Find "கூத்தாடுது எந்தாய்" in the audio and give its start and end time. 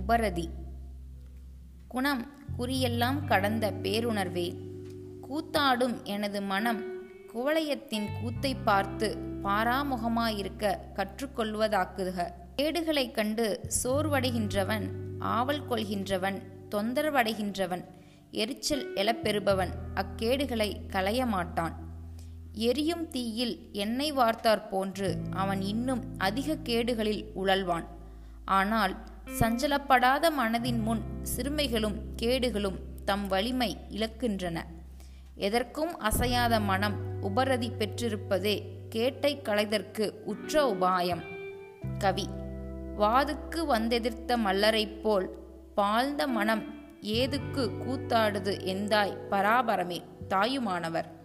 47.84-49.16